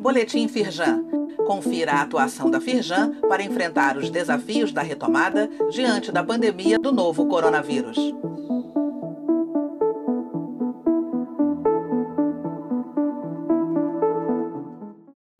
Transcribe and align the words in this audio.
Boletim 0.00 0.48
Firjan. 0.48 1.04
Confira 1.46 1.92
a 1.92 2.02
atuação 2.02 2.50
da 2.50 2.60
Firjan 2.60 3.20
para 3.28 3.42
enfrentar 3.42 3.96
os 3.96 4.08
desafios 4.08 4.72
da 4.72 4.80
retomada 4.82 5.48
diante 5.70 6.10
da 6.10 6.24
pandemia 6.24 6.78
do 6.78 6.92
novo 6.92 7.26
coronavírus. 7.26 7.96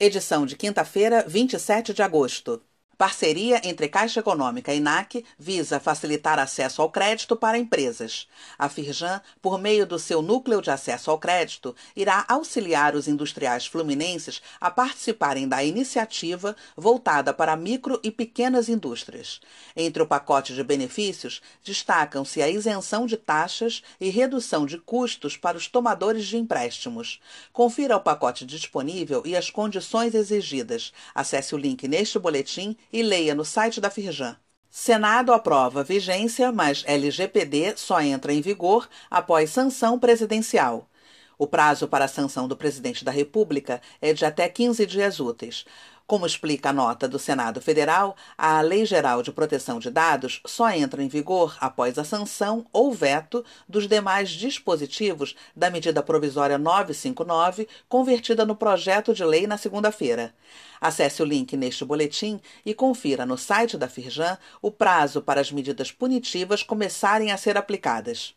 Edição 0.00 0.44
de 0.44 0.56
quinta-feira, 0.56 1.24
27 1.26 1.94
de 1.94 2.02
agosto. 2.02 2.60
Parceria 2.96 3.60
entre 3.64 3.88
Caixa 3.88 4.20
Econômica 4.20 4.72
e 4.72 4.78
NAC 4.78 5.24
visa 5.36 5.80
facilitar 5.80 6.38
acesso 6.38 6.80
ao 6.80 6.90
crédito 6.90 7.34
para 7.34 7.58
empresas. 7.58 8.28
A 8.56 8.68
Firjan, 8.68 9.20
por 9.42 9.58
meio 9.60 9.84
do 9.84 9.98
seu 9.98 10.22
núcleo 10.22 10.62
de 10.62 10.70
acesso 10.70 11.10
ao 11.10 11.18
crédito, 11.18 11.74
irá 11.96 12.24
auxiliar 12.28 12.94
os 12.94 13.08
industriais 13.08 13.66
fluminenses 13.66 14.40
a 14.60 14.70
participarem 14.70 15.48
da 15.48 15.64
iniciativa 15.64 16.54
voltada 16.76 17.34
para 17.34 17.56
micro 17.56 17.98
e 18.02 18.12
pequenas 18.12 18.68
indústrias. 18.68 19.40
Entre 19.74 20.00
o 20.00 20.06
pacote 20.06 20.54
de 20.54 20.62
benefícios, 20.62 21.42
destacam-se 21.64 22.40
a 22.42 22.48
isenção 22.48 23.06
de 23.06 23.16
taxas 23.16 23.82
e 24.00 24.08
redução 24.08 24.64
de 24.64 24.78
custos 24.78 25.36
para 25.36 25.56
os 25.56 25.66
tomadores 25.66 26.26
de 26.26 26.36
empréstimos. 26.36 27.20
Confira 27.52 27.96
o 27.96 28.00
pacote 28.00 28.46
disponível 28.46 29.22
e 29.24 29.36
as 29.36 29.50
condições 29.50 30.14
exigidas. 30.14 30.92
Acesse 31.12 31.54
o 31.56 31.58
link 31.58 31.88
neste 31.88 32.18
boletim 32.18 32.76
e 32.94 33.02
leia 33.02 33.34
no 33.34 33.44
site 33.44 33.80
da 33.80 33.90
Firjan. 33.90 34.36
Senado 34.70 35.32
aprova 35.32 35.82
vigência, 35.82 36.52
mas 36.52 36.84
LGPD 36.86 37.74
só 37.76 38.00
entra 38.00 38.32
em 38.32 38.40
vigor 38.40 38.88
após 39.10 39.50
sanção 39.50 39.98
presidencial. 39.98 40.88
O 41.38 41.46
prazo 41.46 41.88
para 41.88 42.04
a 42.04 42.08
sanção 42.08 42.46
do 42.46 42.56
presidente 42.56 43.04
da 43.04 43.10
República 43.10 43.80
é 44.00 44.12
de 44.12 44.24
até 44.24 44.48
15 44.48 44.86
dias 44.86 45.18
úteis. 45.18 45.64
Como 46.06 46.26
explica 46.26 46.68
a 46.68 46.72
nota 46.72 47.08
do 47.08 47.18
Senado 47.18 47.62
Federal, 47.62 48.14
a 48.36 48.60
Lei 48.60 48.84
Geral 48.84 49.22
de 49.22 49.32
Proteção 49.32 49.78
de 49.78 49.90
Dados 49.90 50.42
só 50.44 50.68
entra 50.70 51.02
em 51.02 51.08
vigor 51.08 51.56
após 51.60 51.98
a 51.98 52.04
sanção 52.04 52.66
ou 52.70 52.92
veto 52.92 53.42
dos 53.66 53.88
demais 53.88 54.28
dispositivos 54.28 55.34
da 55.56 55.70
medida 55.70 56.02
provisória 56.02 56.58
959, 56.58 57.66
convertida 57.88 58.44
no 58.44 58.54
projeto 58.54 59.14
de 59.14 59.24
lei 59.24 59.46
na 59.46 59.56
segunda-feira. 59.56 60.34
Acesse 60.78 61.22
o 61.22 61.26
link 61.26 61.56
neste 61.56 61.86
boletim 61.86 62.38
e 62.66 62.74
confira 62.74 63.24
no 63.24 63.38
site 63.38 63.78
da 63.78 63.88
Firjan 63.88 64.36
o 64.60 64.70
prazo 64.70 65.22
para 65.22 65.40
as 65.40 65.50
medidas 65.50 65.90
punitivas 65.90 66.62
começarem 66.62 67.32
a 67.32 67.38
ser 67.38 67.56
aplicadas 67.56 68.34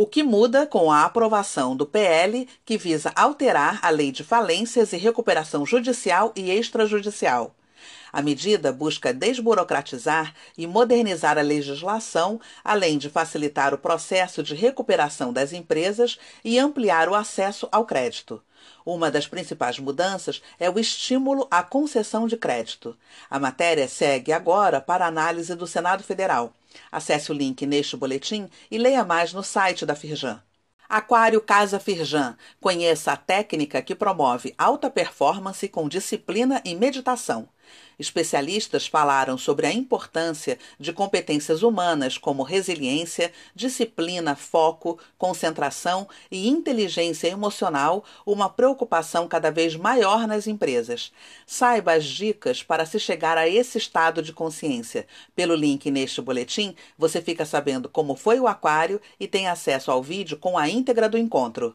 o 0.00 0.06
que 0.06 0.22
muda 0.22 0.64
com 0.64 0.92
a 0.92 1.04
aprovação 1.04 1.74
do 1.74 1.84
PL 1.84 2.46
que 2.64 2.78
visa 2.78 3.10
alterar 3.16 3.80
a 3.82 3.90
Lei 3.90 4.12
de 4.12 4.22
Falências 4.22 4.92
e 4.92 4.96
Recuperação 4.96 5.66
Judicial 5.66 6.32
e 6.36 6.52
Extrajudicial. 6.52 7.52
A 8.12 8.22
medida 8.22 8.70
busca 8.70 9.12
desburocratizar 9.12 10.32
e 10.56 10.68
modernizar 10.68 11.36
a 11.36 11.42
legislação, 11.42 12.40
além 12.62 12.96
de 12.96 13.10
facilitar 13.10 13.74
o 13.74 13.78
processo 13.78 14.40
de 14.40 14.54
recuperação 14.54 15.32
das 15.32 15.52
empresas 15.52 16.16
e 16.44 16.60
ampliar 16.60 17.08
o 17.08 17.14
acesso 17.16 17.68
ao 17.72 17.84
crédito. 17.84 18.40
Uma 18.84 19.10
das 19.10 19.26
principais 19.26 19.78
mudanças 19.78 20.42
é 20.58 20.70
o 20.70 20.78
estímulo 20.78 21.46
à 21.50 21.62
concessão 21.62 22.26
de 22.26 22.36
crédito. 22.36 22.96
A 23.28 23.38
matéria 23.38 23.88
segue 23.88 24.32
agora 24.32 24.80
para 24.80 25.06
análise 25.06 25.54
do 25.54 25.66
Senado 25.66 26.02
Federal. 26.02 26.52
Acesse 26.90 27.30
o 27.30 27.34
link 27.34 27.66
neste 27.66 27.96
boletim 27.96 28.48
e 28.70 28.78
leia 28.78 29.04
mais 29.04 29.32
no 29.32 29.42
site 29.42 29.84
da 29.84 29.94
Firjan. 29.94 30.42
Aquário 30.88 31.40
Casa 31.42 31.78
Firjan. 31.78 32.34
Conheça 32.60 33.12
a 33.12 33.16
técnica 33.16 33.82
que 33.82 33.94
promove 33.94 34.54
alta 34.56 34.88
performance 34.88 35.68
com 35.68 35.86
disciplina 35.86 36.62
e 36.64 36.74
meditação. 36.74 37.46
Especialistas 37.98 38.86
falaram 38.86 39.36
sobre 39.36 39.66
a 39.66 39.72
importância 39.72 40.56
de 40.78 40.92
competências 40.92 41.62
humanas 41.62 42.16
como 42.16 42.44
resiliência, 42.44 43.32
disciplina, 43.54 44.36
foco, 44.36 44.98
concentração 45.18 46.08
e 46.30 46.48
inteligência 46.48 47.28
emocional, 47.28 48.04
uma 48.24 48.48
preocupação 48.48 49.26
cada 49.26 49.50
vez 49.50 49.74
maior 49.74 50.28
nas 50.28 50.46
empresas. 50.46 51.12
Saiba 51.44 51.92
as 51.94 52.04
dicas 52.04 52.62
para 52.62 52.86
se 52.86 53.00
chegar 53.00 53.36
a 53.36 53.48
esse 53.48 53.78
estado 53.78 54.22
de 54.22 54.32
consciência. 54.32 55.06
Pelo 55.34 55.56
link 55.56 55.90
neste 55.90 56.22
boletim, 56.22 56.76
você 56.96 57.20
fica 57.20 57.44
sabendo 57.44 57.88
como 57.88 58.14
foi 58.14 58.38
o 58.38 58.46
aquário 58.46 59.00
e 59.18 59.26
tem 59.26 59.48
acesso 59.48 59.90
ao 59.90 60.02
vídeo 60.02 60.36
com 60.36 60.56
a 60.56 60.68
íntegra 60.68 61.08
do 61.08 61.18
encontro. 61.18 61.74